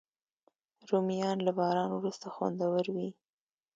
[0.89, 3.09] رومیان له باران وروسته خوندور وي